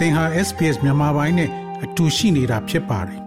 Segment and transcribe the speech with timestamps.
[0.00, 1.50] သင်ဟာ SPS မြန်မာပိုင်းနဲ့
[1.84, 3.20] အတူရှိနေတာဖြစ်ပါတယ်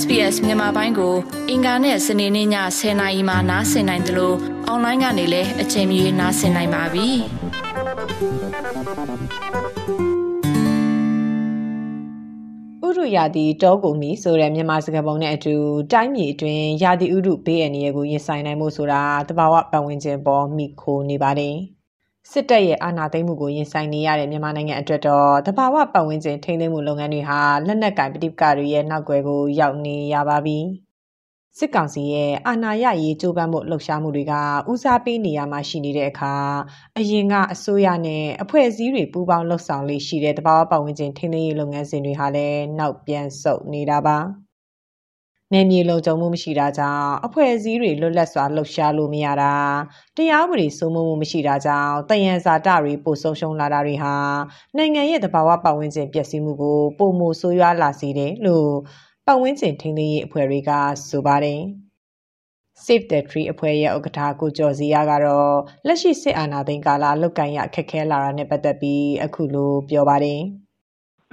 [0.00, 1.14] SBS မြန်မာပိုင်းကို
[1.50, 2.48] အင်ကာနဲ့စနေနေ့ည
[2.78, 4.36] 10:00နာရီမှနားဆင်နိုင်တယ်လို့
[4.66, 7.08] အွန်လိုင်းကနေလည်းအချိန်မီနားဆင်နိုင်ပါပြီ
[12.84, 15.54] ဥရုယာတီတောကုန်မီဆိုတဲ့မြန်မာစကားပုံနဲ့အတူ
[15.92, 21.56] တိုင်းပြည်အတွင်းယာတီဥရုဘေးအန္တရာယ်ကိုရင်ဆိုင်နိုင်မှုဆိုတာတဘာဝပတ်ဝန်းကျင်ပေါ်မိခိုနေပါတယ်။
[22.30, 30.58] စစ်တပ်ရဲ့အာဏာသိမ်းမှုကိုရင်ဆိုင်နေရတဲ့မြန်မာနိုင်ငံအတွက်တော့တဘာဝပတ်ဝန်းကျင်ထိန်းသိမ်းမှုလုပ်ငန်းတွေဟာလက်နက်ကင်ပဋိပက္ခတွေရဲ့နောက်ွယ်ကိုရောက်နေရပါပြီ။
[31.58, 34.34] စစ်ကောင်စီရဲ့အာဏာရရေးကြိုးပမ်းမှုလှုပ်ရှားမှုတွေက
[34.70, 36.34] ဦးစားပေးနေရမှာရှိနေတဲ့အခါ
[36.98, 44.18] အရင်ကအစိုးရနဲ့အဖွဲ့အစည်းတွေပူးပေါင်းလှုပ်ဆောင်လေးရှိတဲ့တဘာဝပတ်ဝန်းကျင်ထိန်းသိမ်းရေးလုပ်ငန်းစဉ်တွေဟာလည်းနောက်ပြန်ဆုတ်နေတာပါ။
[45.52, 49.54] နယ်မြေလုံခြုံမှုမရှိတာကြောင့်အဖွဲ့အစည်းတွေလွတ်လပ်စွာလှုပ်ရှားလို့မရတာ
[50.16, 54.14] တရားဥပဒေစိုးမိုးမှုမရှိတာကြောင့်တယံဇာတတွေပိုဆုံးရှုံးလာတာတွေဟာ
[54.76, 58.70] နိုင်ငံရဲ့သဘာဝပတ်ဝန်းကျင်ပျက်စီးမှုကိုပုံမဆိုးရွားလာစေတယ်လို့
[59.26, 60.70] ပတ်ဝန်းကျင်ထိန်းသိမ်းရေးအဖွဲ့တွေက
[61.08, 61.60] ဆိုပါတယ်
[62.84, 65.54] Save the Tree အဖွဲ့ရဲ့ဥက္ကဋ္ဌကိုကျော်စီယာကတော့
[65.86, 70.40] လက်ရှိစစ်အာဏာသိမ်းကာလလုတ်ကန်ရခက်ခဲလာတာနဲ့ပတ်သက်ပြီးအခုလိုပြောပါတယ်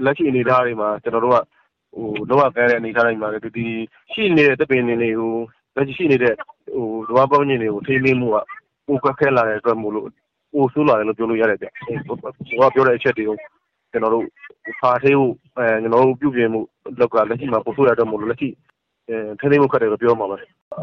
[0.06, 1.38] လက်ရှိအနေအထားတွေမှာကျွန်တော်တို့က
[1.94, 3.66] ဟိုလောကကဲတဲ့ အနေထားတိုင်းမှာဒီ
[4.12, 5.34] ရှိနေတဲ့တပင်တွေဟို
[5.76, 6.34] လက်ရှိနေတဲ့
[6.76, 8.38] ဟိုဒဝပေါင်းကြီးတွေကို ထိမ့်သိမ်းမှုက
[8.88, 10.08] ပိုကခဲလာတဲ့အတွက်မို့လို့
[10.54, 11.68] ပိုဆိုးလာတယ်လို့ ပြောလို့ရတယ်ဗျ
[12.08, 13.38] ဟိုကပြောတဲ့အချက်တွေကို
[13.92, 14.26] ကျွန်တော်တို့
[14.80, 16.62] ဖာသေးဖို့အဲကျွန်တော်တို့ ပြုပြင်မှု
[17.00, 18.50] လောက်က လက်ရှိမှာ ပိုဆိုးရတော့မို့လို့ လက်ရှိ
[19.10, 20.38] အဲထိမ့်သိမ်းမှုခက်တယ်လို့ ပြောမှာပါ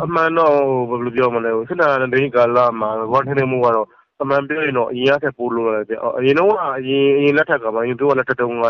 [0.05, 0.55] အမှန်တော့
[0.91, 1.83] ဘယ်လိုပြောမလဲခဏ
[2.15, 3.87] တဲ့ကာလမှာဘောထိမ့်သိမ်းမှုကတော့
[4.23, 8.67] အမှန်ပြောရင်တော့ အရင်ကထက် ပိုလို့ရတယ်ဗျ အရင်တော့အရင်အရင်လက်ထက်ကမှအရင်တို့ကလက်ထက်တုန်းက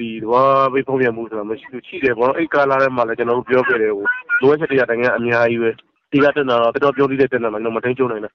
[0.00, 4.06] ဒီဝါဘေးဖုံးပြန်မှုဆိုတာမရှိဘူးရှိတယ်ဘောနော်အဲ့ကာလာထဲမှာလည်းကျွန်တော်တို့ပြောခဲ့တယ်ဟို
[4.40, 5.70] လိုအပ်ချက်တွေကတကယ်အများကြီးပဲ
[6.12, 8.32] ဒီကတက်တာတော့တော်တော်ပြောသေးတဲ့တက်တာမှကျွန်တော်မထိန်ချုံနိုင်ဘူး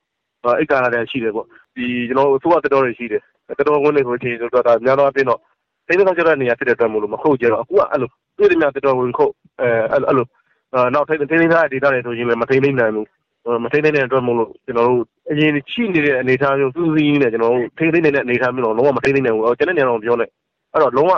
[0.60, 3.22] အဲ့ကာလာထဲရှိတယ်ပေါ့ဒီကျွန်တော်အစိုးရတက်တော်တွေရှိတယ်
[3.58, 5.40] တက်တော်ဝင်နေကိုချင်းဆိုတော့ဒါများတော့အပြင်တော့
[5.88, 9.32] တိတ်တော့ကြတဲ့နေရာဖြစ်တဲ့အတွက်မို့လို့မခုတ်ကြတော့အခုကအဲ့လိုတွေ့တယ်များတက်တော်ဝင်ခုတ်
[9.62, 10.26] အဲအဲ့လို
[10.94, 13.08] နောက်ထိန်းထိန်းထားတဲ့ဒေတာတွေဆိုရင်လည်းမထိန်းသိမ်းနိုင်ဘူး
[13.64, 20.32] မထိန်းသိမ်းတဲ့အတွက်မို့လို့ကျွန်တော်တို့အရင်ရှိနေတဲ့အနေအထားမျိုးစူးစီးနေကျွန်တော်တို့ထိန်းသိမ်းနေတဲ့အနေအထားမျိုးတော့လုံးဝမထိန်းသိမ်းနိုင်ဘူးကျွန်တဲ့နေရာတော့ပြောလိုက်
[20.74, 21.14] အဲ့တော့လုံးဝ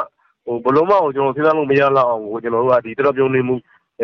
[0.64, 3.56] ဘယ်လိုမှကိုကျွန်တော်စဉ်းစားလို့မရတော့အောင်ကိုကျွန်တော်တို့ကဒီတော်တော်ပြုံးနေမှု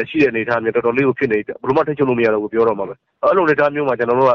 [0.09, 4.33] ရှိတဲ့အနေအထားမျိုးတော်တော်လေးကိုဖြစ်နေတယ်ဘယ်လိုမှထိချုံလို့မရတော့ဘူးပြောတော့မှာပဲအဲ့လိုအနေအထားမျိုးမှာကျွန်တော်တို့က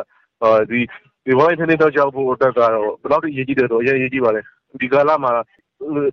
[0.70, 0.80] ဒီ
[1.24, 4.41] ဒီဝိုင်းထင်းတော့ကြောက်ဖို့အတွက်ကတော့ဘယ်လောက်ထိအရေးကြီးတယ်တော့အရေးကြီးပါလေ
[4.80, 5.32] ဒီကာလမှာ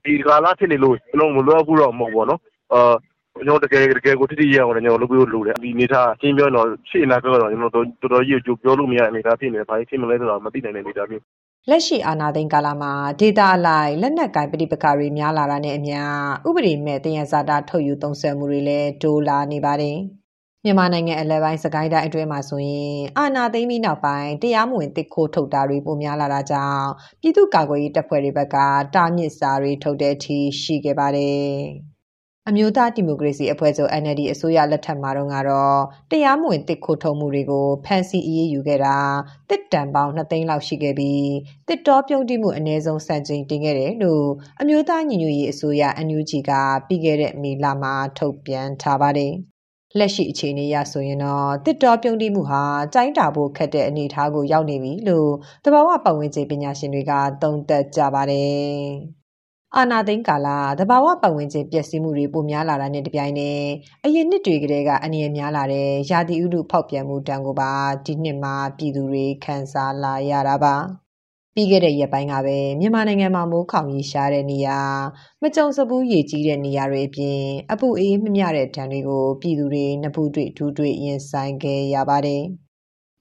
[0.06, 2.40] ဒီကာလဖြစ်နေလို့ကျွန်တော်မလွယ်ဘူးတော့မဟုတ်ဘောနော်
[2.74, 2.96] အာ
[3.36, 11.22] ကျွန်တော်တကယ်တကယ်ကိုတိတိကျကျကျွန်တော်လုပ်ပြီးလို့တယ်ဒီအနေထားရှင်းပြောတော့ရှင်းလာကြတော့ကျွန်တော်တော်တော်ကြီးကိုကြိုပြောလို့မရတဲ့အနေထားဖြစ်နေတယ်ဘာဖြစ်မလဲဆိုတော့မသိနိုင်တဲ့အနေထားဖြစ်
[11.70, 16.00] လက်ရှိအာဏာသိမ်းကာလမှာဒေတာအလိုက်လက်နက်ကင်ပဋိပက္ခတွေများလာတာနဲ့အမျှ
[16.48, 19.98] ဥပဒေမဲ့တယံဇာတာထုတ်ယူသုံးစွဲမှုတွေလည်းတိုးလာနေပါတယ်။
[20.64, 26.88] မြန်မာနိုင်ငံအလဲပိုင်းစကိုင်းတိုင်းအတွင်းမှာဆိုရင်အာဏာသိမ်းပြီးနောက်ပိုင်းတရားမဝင်တစ်ခိုးထုတ်တာတွေပိုများလာတာကြောင့်
[27.22, 28.58] ပြည်သူ့ကာကွယ်ရေးတပ်ဖွဲ့တွေဘက်က
[28.96, 31.46] တာမြစ်စာတွေထုတ်တဲ့အထိရှိခဲ့ပါတယ်။
[32.50, 35.80] အမျိုးသားဒီမိုကရေစီအဖွဲ့ချုပ် NLD အစိုးရလက်ထက်မှာတော့ကတော့
[36.12, 38.98] တရားမဝင်တစ်ခိုထုံမှုတွေကိုဖမ်းဆီးအရေးယူခဲ့တာ
[39.50, 41.30] တစ်တန်ပေါင်း2သိန်းလောက်ရှိခဲ့ပြီး
[41.68, 44.28] တစ်တော်ပြုံးတိမှုအ ਨੇ ဆုံးစံချိန်တင်ခဲ့တယ်လို့
[44.62, 46.52] အမျိုးသားညီညွတ်ရေးအစိုးရ NUG က
[46.88, 49.34] ပြီးခဲ့တဲ့မေလမှာထုတ်ပြန်ထားပါတယ်
[49.98, 52.64] လက်ရှိအခြေအနေရဆိုရင်တော့တစ်တော်ပြုံးတိမှုဟာ
[52.94, 55.32] တိုင်းတာဖို့ခက်တဲ့အနေအထားကိုရောက်နေပြီလို့
[55.64, 57.12] တဘာဝပတ်ဝန်းကျင်ပညာရှင်တွေက
[57.42, 59.25] သုံးသပ်ကြပါတယ်
[59.78, 60.48] အာနာသိန်းကာလ
[60.80, 63.64] သဘာဝပတ်ဝန်းကျင်ပျက်စီးမှုတွေပိုများလာတာနဲ့တပြိုင်နက်
[64.06, 67.72] အရင်နှစ်တွေကတည်းကအနည်းများလာတဲ့ရာသီဥတုဖောက်ပြန်မှုတန်ကိုပါ
[68.06, 70.76] ဒီနှစ်မှာပြည်သူတွေခံစားလာရတာပါ
[71.54, 74.80] ပြီးခဲ့တဲ့ရက်ပိုင်းကပဲမြန်မာနိုင်ငံမှာမိုးခေါင်ရေရှားတဲ့နေရာ
[75.42, 77.40] မကြုံစဘူးရေကြီးတဲ့နေရာတွေအပြင်
[77.72, 82.44] အပူအေးမမျှတဲ့ဒဏ်တွေကိုပြည်သူတွေနှပူတွေ့ဒူးတွေ့ရင်ဆိုင်ခဲ့ရပါတယ်။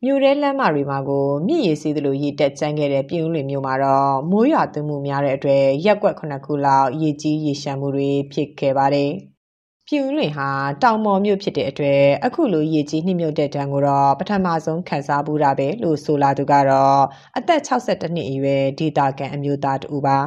[0.04, 9.10] မြို့ရဲလမ်းမတွေမှာကို မြင့်ရည်စီးသလို ရေတက်ကျန်းခဲ့တဲ့ ပြည်ဦးလွင်မြို့မှာတော့ မိုးရွာသွန်းမှုများတဲ့အတွက်ရက်ကွက်ခုနှစ်ခုလောက် ရေကြီးရေရှမ်းမှုတွေ ဖြစ်ခဲ့ပါတယ်။
[9.87, 10.48] ပြည်ဦးလွင်ဟာ
[10.82, 17.03] တောင်ပေါ်မြို့ဖြစ်တဲ့အတွက် အခုလို ရေကြီးနှိမ့်မြုပ်တဲ့တန်းကိုတော့ ပထမဆုံးခန်းစားဘူးတာပဲလို့ ဆိုလာသူကတော့
[17.38, 20.19] အသက်62နှစ်အရွယ် ဒေတာကန်အမျိုးသားတူပါ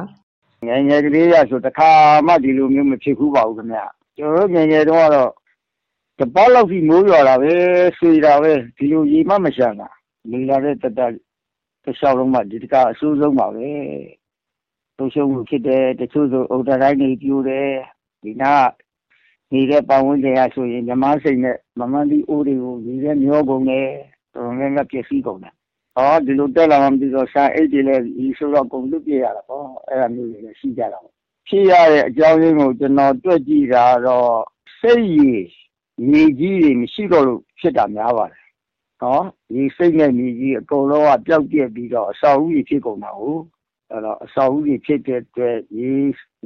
[0.66, 1.90] ငယ်ငယ်ကလေးရဆို တခါ
[2.26, 3.80] မှ ဒီလိုမျိုး မဖြစ်ဘူးပါဘူးခင်ဗျ
[4.18, 5.30] ကျွန်တော်တို့ ငယ်ငယ်တုန်းကတော့
[6.18, 7.52] တပတ်လောက်စီမိုးရွာတာပဲ
[7.98, 9.88] ဆွေတာပဲဒီလိုရေမမရှာတာ
[10.30, 11.12] လေလာတဲ့တတတစ်
[11.84, 13.68] လျှောက်လုံးမှဒီတကအဆိုးဆုံးပါပဲ
[14.98, 17.70] တို့ရှုံးမှုဖြစ်တယ်တချို့ဆိုအုတ်တိုင်းနေပြိုတယ်
[18.22, 18.54] ဒီနာ
[19.52, 23.88] နေတဲ့ပတ်ဝန်းကျင်ရဆိုရင်မြမစိတ်နဲ့မမန်းဒီအိုးတွေကိုဒီထဲမျောကုန်တယ်
[24.34, 25.54] တော်ငယ်ကပြည့်စည်ကုန်တယ်
[25.96, 31.14] ဟောဒီလိုတက်လာမှမသိတော့စာအိတ်တွေလည်းဒီဆိုတော့ကုန်လွတ်ပြရတာပေါ့အဲ့ဒါမျိုးတွေလည်းရှိကြတာပေါ့
[31.48, 34.32] ဖြစ်ရတဲ့အကြောင်းရင်းကိုကျွန်တော်တွက်ကြည့်တာတော့
[34.80, 35.42] စိတ်ရည်
[36.06, 38.42] မြေကြီးတွေမရှိတော့လို့ဖြစ်တာများပါတယ်
[39.02, 43.42] နော်ဒီစိတ်နဲ့မြေကြီးအကုန်လုံးကပျောက်ပြက်ပြီးတော့အဆောက်အဦကြီးဖြစ်ကုန်တာဟုတ်
[43.90, 45.92] အဲ့တော့အဆောက်အဦတွေဖြစ်တဲ့အတွက်ရေ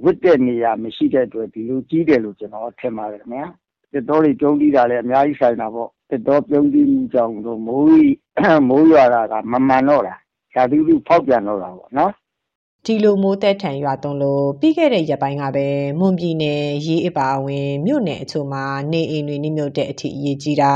[0.04, 3.46] ဝစ်တဲ့နေရာမရှိတဲ့အတွက်ဒီလိုကြီးတယ်လို့ကျွန်တော်ထင်ပါတယ်ခင်ဗျာ
[3.92, 8.16] တစ်တော်တွေကျုံးပြီးတာလည်းအများကြီးဆိုင်တာပေါ့တစ်တော်ပြုံးပြီးမှုကြောင့်တို့မိုးကြီး
[8.68, 10.14] မိုးရွာတာကမမှန်တော့တာ
[10.54, 12.12] ဇာတိလူဖောက်ပြန်တော့တာပေါ့နော်
[12.86, 15.66] ဒီလိုမိုးသက်ထန်ရွာသွန်းလို့ပြီးခဲ့တဲ့ရက်ပိုင်းကပဲ
[15.98, 20.74] မွန်ပြည်နယ်ရေးအပါအဝင်မြို့နယ်အချို့မှာနေအိမ်တွေနှိမ့်မြုပ်တဲ့အထိအရေးကြီးတာ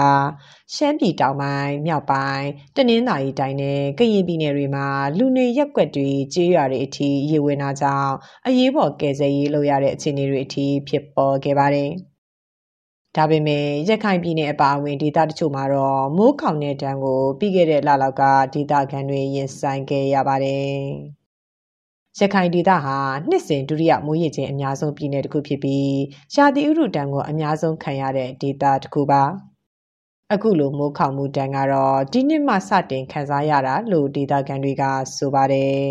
[0.74, 4.86] ရှမ်းပြည်တောင်ပိုင်းမြောက်ပိုင်းတနင်္သာရီတိုင်းနဲ့ကရင်ပြည်နယ်တွေမှာ
[5.18, 8.12] လူနေရက်ကွက်တွေကြေးရွာတွေအထိရေဝင်တာကြောင့်
[8.46, 11.90] အရေးပေါ်ကယ်ဆယ်ရေးလုပ်ရတဲ့အခြေအနေတွေအထိဖြစ်ပေါ်ခဲ့ပါတယ်
[13.16, 18.22] ဒါပေမဲ့ရခိုင်ပြည်နယ်အပါအဝင်ဒေသတချို့မှာတော့မိုးခေါင်တဲ့တန်းကိုပြီးခဲ့တဲ့လလောက်က
[18.54, 20.76] ဒေသခံတွေရင်ဆိုင်ခဲ့ရပါတယ်။
[22.20, 22.96] ရခိုင်ဒေသဟာ
[23.28, 25.96] နှစ်စဉ်ဒုတိယမိုးရေချိန်အများဆုံးပြည်နယ်တစ်ခုဖြစ်ပြီး
[26.34, 29.22] ရာသီဥတုတန်းကိုအများဆုံးခံရတဲ့ဒေသတစ်ခုပါ
[30.32, 34.82] အခုလိုမိုးခေါင်မှုတန်းကတော့ဒီနှစ်မှစတင်ခံစားရတာလို့ဒေသခံတွေက
[35.16, 35.86] ဆိုပါတယ်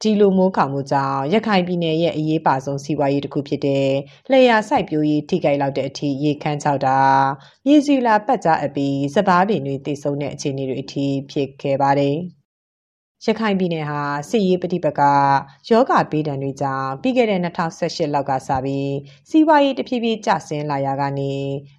[0.00, 3.88] ဒီလိုမိုးခေါင်မှုကြောင့်ရခိုင်ပြည်နယ်ရဲ့အရေးပါဆုံးစီးပွားရေးတစ်ခုဖြစ်တဲ့
[4.30, 6.98] လျှက်ရစိုက်ပျိုးရေးထိခိုက်လောက်တဲ့အထိရေခမ်းချောက်တာ
[7.66, 12.16] မြေစီလာပတ်ကြားအပြီးစပားပင်တွေတိတ်ဆုံးတဲ့အခြေအနေတွေအထိဖြစ်ခဲ့ပါတယ်။
[13.26, 15.00] ရခိုင်ပြည်နယ်ဟာစစ်ရေးပဋိပက္ခ
[15.70, 18.92] ယောဂပေးဒဏ်တွေကြောင့်ပြီးခဲ့တဲ့2018လောက်ကစပြီး
[19.30, 21.32] စီးပွားရေးတဖြည်းဖြည်းကျဆင်းလာရာကနေ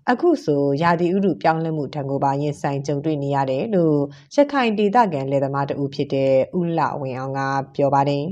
[0.09, 3.99] အခုဆိုရာသီဥတုပြောင်းလဲမှုထံကိုပါရင်ဆိုင်ကြုံတွေ့နေရတယ်လို့
[4.35, 7.39] ရခိုင်ဒေသခံလယ်သမားတဦးဖြစ်တဲ့ဦးလဝင်းအောင်က
[7.75, 8.25] ပြောပါတယ်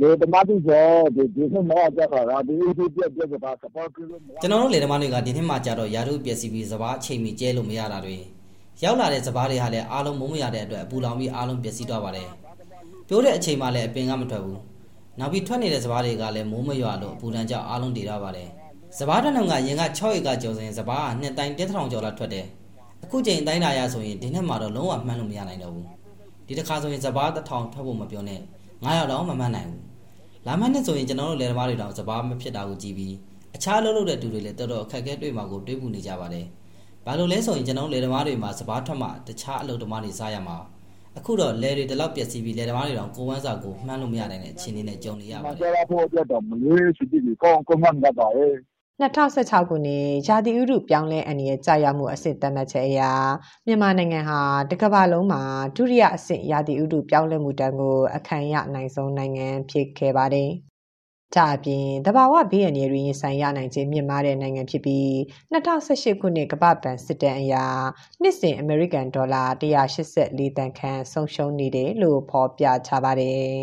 [0.00, 8.16] လေတမတိကျော်ဒီဒီနှစ်မှာကြတာဒီဒီပြက်ပြက်ကပါစပေါ်ကလို့ကျွန်တော်တို့လေသမားတွေကဒီနှစ်မှာကြတော့ရာထူးပျက်စီးပြီးစဘာအချိန်မီကျဲလို့မရတာတွေ
[8.82, 12.28] ရောက်လာတဲ့စပားတွေဟာလည်းအားလုံးမုံမရတဲ့အတွက်အပူလောင်ပြီးအားလုံးပျက်စီးသွားပါတယ်
[13.08, 14.60] ပြိုးတဲ့အချိန်မှလည်းအပင်ကမထွက်ဘူး
[15.18, 18.48] နောက်ပြီးထွက်နေတဲ့စပားတွေကလည်းမိုးမရွာလို့အပူဒဏ်ကြောင့်အားလုံးတည်ရပါတယ်
[18.98, 22.46] စပားတစ်နှုံကရင်က6ဧကကျော်စဉ်စပားကနှစ်တိုင်းတစ်ထောင်ကျော်လောက်ထွက်တယ်
[23.04, 25.86] အခုချိန်တိုင်းတာရဆိုရင်ဒီနှစ်မှာတော့လုံးဝမှန်းလို့မရနိုင်တော့ဘူး
[26.46, 28.40] ဒီတစ်ခါဆိုရင်စပားတစ်ထောင်ထွက်ဖို့မပြောနဲ့
[28.82, 29.82] 900တော့မမှန်းနိုင်ဘူး
[30.46, 33.14] လာမယ့်နှစ်ဆိုရင်ကျွန်တော်တို့လယ်သမားတွေတောင်စပားမဖြစ်တာကိုကြည့်ပြီး
[33.54, 36.46] အခြားလှုပ်လှုပ်တဲ့သူတွေလည်းတော်တော်အခက်အခဲတွေ့မှာကိုတွေးပူနေကြပါတယ်
[37.06, 40.56] ဘာလို့လဲဆိုရင်ကျွန်တော်လယ်သမားတွေမှာစပားထွက်မှတခြားအလုပ်သမားတွေစားရမှာ
[41.18, 48.54] အခုတော့လယ်တွေတလောက်ပျက်စီးပြီးလယ်သမားတွေတောင်ကိုဝမ်းစာကိုမှန်းလို့မရနိုင်တဲ့အခြေအနေနဲ့ကြုံနေရပါတယ်။ကျန်ဖို့အတွက်တော့မလွေးရှိပြီကောင်းကောင်းမှန်တာရဲ့
[49.00, 53.00] 2016ခုနှစ်ရာသီဥတုပြောင်းလဲအန္တရာယ်ကြာရောက်မှုအဆင့်သတ်မှတ်ချက်အရ
[53.66, 54.40] မြန်မာနိုင်ငံဟာ
[54.70, 55.42] တကမ္ဘာလုံးမှာ
[55.76, 60.50] ဒုတိယအဆင့်ရာသီဥတုပြောင်းလဲမှုတန်းကိုအခံရနိုင်ဆုံးနိုင်ငံဖြစ်ခဲ့ပါတယ်။
[61.34, 65.06] ကြအပြင်တဘာဝဘေးအန္တရာယ်တွေရင်ဆိုင်ရနိုင်ခြင်းမြင့်မားတဲ့နိုင်ငံဖြစ်ပြီး
[65.52, 67.54] 2018ခုနှစ်ကမ္ဘာ့ဘဏ်စစ်တမ်းအရ
[68.22, 69.44] နှစ်စဉ်အမေရိကန်ဒေါ်လာ
[69.96, 73.32] 184တန်ခန့်ဆုံးရှုံးနေတယ်လို့ဖော်ပြချပါတယ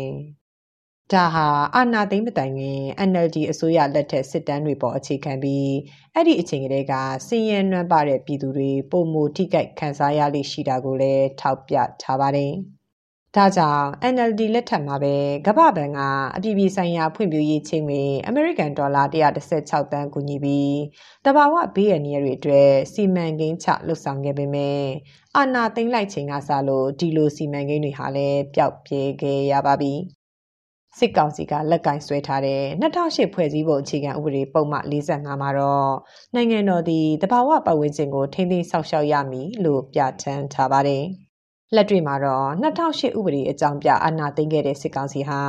[1.12, 2.80] ။ဒါဟာအာဏာသိမ်းမတိုင်ခင်
[3.10, 5.70] NLD အစိုးရလက်ထက်စစ်တမ်းတွေပေါ်အခြေခံပြီး
[6.14, 6.94] အဲ့ဒီအချိန်ကလေးက
[7.28, 12.52] စည်ရင်နှွမ်းပါတဲ့ပြည်သူတွေပုံမူထိကြိုက်ခံစားရလိရှိတာကိုလည်းထောက်ပြထားပါတယ်။
[13.36, 15.14] ဒါကြောင့် NLD လက်ထက်မှာပဲ
[15.46, 15.98] ကမ္ဘာဘဏ်က
[16.36, 19.02] အပြည်ပြည်ဆိုင်ရာဖွံ့ဖြိုးရေးချင်းငွေအမေရိကန်ဒေါ်လာ
[19.48, 20.76] 116တန်းကူညီပြီး
[21.24, 24.82] တဘာဝဘေးရန်ရတွေအတွက်စီမံကိန်းချလှုပ်ဆောင်ခဲ့ပေမဲ့
[25.36, 29.94] အာဏာသိမ်းလိုက်ချိန်ကစလို့ဒီလိုစီမံကိန်းတွေဟာလည်းပျောက်ပြဲခဲ့ရပါပြီ။
[30.98, 35.92] စစ်ကောင်စီကလက်ကင်ဆွဲထားတဲ့2008ဖွဲ့စည်းပုံအခြေခံဥပဒေပုံမှ45မှာတော့
[36.34, 41.04] နိုင်ငံတော်သည်တဘာဝပတ်ဝန်းကျင်ကိုထိန်းသိမ်းဆောက်ရှောက်ရမည်လို့ပြဋ္ဌာန်းထားပါတယ်။
[41.74, 45.40] လက်တွေ့မှာတော့2008ဥပဒေအကြောင်းပြအာဏာသိမ်းခဲ့တဲ့စစ်ကောင်စီဟာ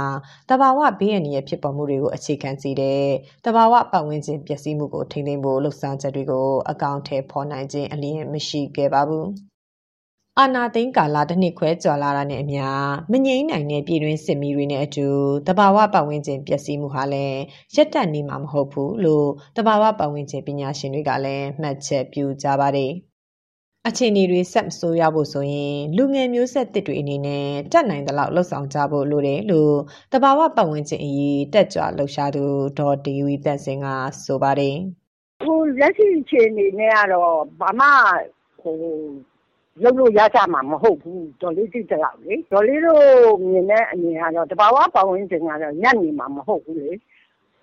[0.50, 3.03] တဘာဝဘေးအန္တရာယ်ဖြစ်ပေါ်မှုတွေကိုအခြေခံစီတဲ့
[3.46, 9.25] တဘာဝပတ်ဝန်းကျင်ပျက်စီးမှုကိုထိန်းသိမ်းဖို့လှုံ့ဆော်ချက်တွေကိုအကောင့်ထဲပေါ်နိုင်ခြင်းအလျင်မရှိခဲ့ပါဘူး။
[10.39, 12.65] အာနာသိန်းကာလတစ်နှစ်ခွဲကျော်လာတာနဲ့အမျှ
[13.12, 15.08] မငြိမ့်နိုင်တဲ့ပြည်တွင်းစစ်မီတွေနဲ့အတူ
[15.48, 17.39] တဘာဝပတ်ဝန်းကျင်ပျက်စီးမှုဟာလည်း
[17.75, 19.27] ရက်တက်နေမှာမဟုတ်ဘူးလို့
[19.58, 22.92] တဘာဝပတ်ဝန်းကျင်ပညာရှင်တွေကလည်းမှတ်ချက်ပြုကြပါတယ်။
[23.89, 29.75] အခြေအနေတွေဆက်မဆိုးရဖို့ဆိုရင်လူငယ်မျိုးဆက်တစ်တွေအနေနဲ့တက်နိုင်သလောက်လှုပ်ဆောင်ကြဖို့လိုတယ်လို့
[30.13, 32.44] တဘာဝပတ်ဝန်းကျင်အရေးတက်ကြွလှုပ်ရှားသူ
[32.79, 33.88] ဒေါ်တီဝီတက်စင်က
[34.25, 34.75] ဆိုပါတယ်
[35.44, 37.88] ဟိုလက်ရှိအခြေအနေနဲ့ကတော့ဘာမှ
[38.62, 38.75] ဟို
[39.84, 43.03] လုပ်လို့ရကြမှာမဟုတ်ဘူးဒေါ်လေးတိတက်လောက်လေဒေါ်လေးတို့
[43.51, 46.89] မြင်တဲ့အနေကတော့တဘာဝပတ်ဝန်းကျင်ကတော့ညံ့နေမှာမဟုတ်ဘူးလေ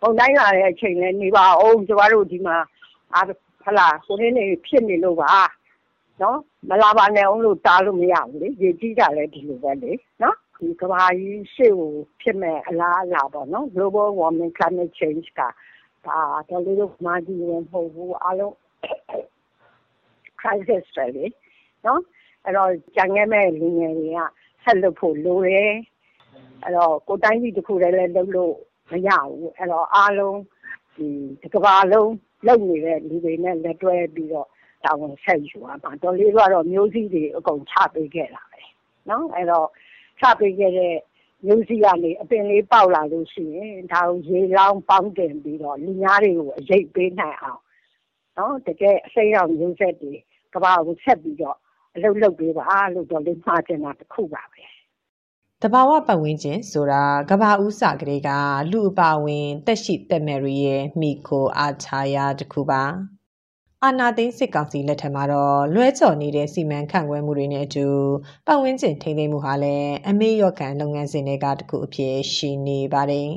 [0.00, 2.56] ပုံတိုင်းလာတဲ့အချိန်လဲနေပါအောင်ကျမတို့ဒီမှာ
[3.14, 3.22] အာ
[3.64, 5.32] ဖလာကိုနေနေဖြစ်နေလို့ပါ
[6.22, 9.92] နော်မလာပါနဲ့အောင်လို့တားလို့မရဘူးလေရေကြီးတာလည်းဒီလိုပဲလေ
[10.22, 15.40] နော်ဒီကဘာကြီးရှေ့ကိုဖြစ်မဲ့အလားအလာပေါ့နော် global warming climate change က
[16.06, 16.18] ဒါ
[16.48, 18.54] တော်လေးတို့မာကြီးရင်မဟုတ်ဘူးအားလုံး
[20.40, 21.24] crisis ပဲလေ
[21.86, 22.00] နော်
[22.44, 24.20] အဲ့တော့ကြံခဲ့မဲ့လူငယ်တွေက
[24.62, 25.74] ဆက်လုပ်ဖို့လိုတယ်
[26.62, 28.54] အဲ့တော့ကိုတိုင်းပြည်တစ်ခုတည်းလည်းလုပ်လို့
[28.90, 30.38] မရဘူးအဲ့တော့အားလုံး
[30.96, 32.12] ဒီကဘာလုံး
[32.46, 34.48] လုပ်နေတဲ့လူတွေနဲ့လက်တွဲပြီးတော့
[34.84, 38.62] တာဝန်ဆက်ယူရမှာတော်လေးကတော့မျိုးစည်းတွေအကုန်ချပေးခဲ့တာပဲ
[39.10, 39.68] နော်အဲ့တော့
[40.20, 40.94] ချပေးခဲ့တဲ့
[41.46, 47.60] မျိုးစီကနေအပင်လေးပေါက်လာလို့ရှိရင်ဒါကိုရေလောင်းပေါင်းတင်ပြီးတော့လူများတွေကိုအရေးပေးနိုင်အောင်
[48.38, 50.12] နော်တကယ်အစိမ်းရောင်မျိုးဆက်တွေ
[50.54, 51.56] ကဘာကိုဆက်ပြီးတော့
[51.94, 54.64] အလုပ်လုပ်ပေးပါလို့တော့လေးမှားချင်တာတစ်ခုပါပဲ
[55.62, 58.30] တဘာဝပတ်ဝန်းကျင်ဆိုတာကဘာဦးစာကလေးက
[58.70, 62.82] လူအပါဝင်တက်ရှိတက်မယ်ရီရဲ့မိခိုအားချာယာတစ်ခုပါ
[63.86, 67.86] အာနာသိန်းစစ်ကောင်စီလက်ထက်မှာတော့လွဲချော်နေတဲ့စီမံခန့်ခွဲမှုတွေနဲ့အတူ
[68.46, 73.30] ပတ်ဝန်းကျင်ထိန်းသိမ်းမှုဟာလည်းအမေရော့ကန်လုပ်ငန်းစဉ်တွေကတစ်ခုအဖြစ်ရှိနေပါတယ်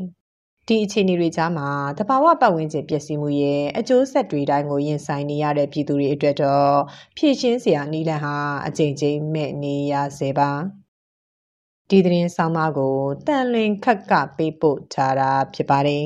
[0.67, 6.75] ဒီအခြေအနေတွေကြားမှာတဘာဝပတ်ဝန်းကျင်ပျက်စီးမှုရဲ့အကျိုးဆက်တွေတိုင်းကိုရင်ဆိုင်နေရတဲ့ပြည်သူတွေအတွက်တော့
[7.17, 8.35] ဖြည့်ရှင်းစရာနည်းလမ်းဟာ
[8.67, 10.51] အကြိမ်ကြိမ်မဲ့နေရစေပါ
[11.89, 12.95] ဒီသတင်းဆောင်မကို
[13.27, 16.05] တန်လွင်ခက်ကပေးပို့ထားတာဖြစ်ပါတယ်